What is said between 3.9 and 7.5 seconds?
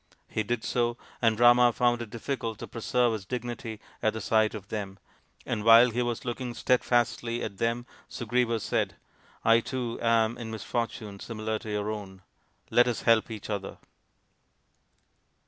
at the sight of them; and while he was looking steadfastly